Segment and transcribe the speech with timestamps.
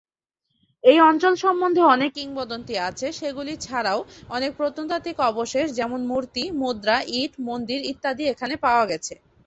[0.83, 3.99] এই অঞ্চল সম্বন্ধে অনেক কিংবদন্তি আছে, সেগুলি ছাড়াও,
[4.29, 9.13] অনেক প্রত্নতাত্ত্বিক অবশেষ, যেমন মূর্তি, মুদ্রা, ইট, মন্দির ইত্যাদি এখানে পাওয়া গেছে।